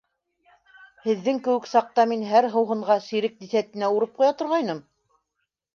[1.03, 4.83] Һеҙҙең кеүек саҡта мин һәр һыуһынға сирек десятина урып ҡуя торғайным.